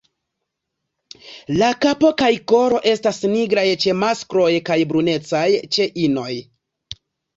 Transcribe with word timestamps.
La 1.61 1.67
kapo 1.85 2.09
kaj 2.23 2.29
kolo 2.51 2.81
estas 2.93 3.19
nigraj 3.35 3.67
ĉe 3.85 3.95
maskloj 4.07 4.49
kaj 4.71 4.79
brunecaj 4.95 5.47
ĉe 5.77 5.89
inoj. 6.09 6.31